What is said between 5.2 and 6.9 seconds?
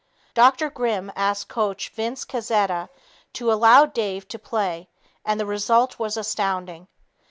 and the result was astounding.